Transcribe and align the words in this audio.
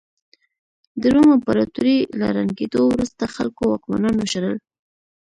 د 1.01 1.03
روم 1.13 1.27
امپراتورۍ 1.37 1.97
له 2.19 2.27
ړنګېدو 2.35 2.81
وروسته 2.89 3.23
خلکو 3.35 3.61
واکمنان 3.65 4.15
وشړل 4.17 4.55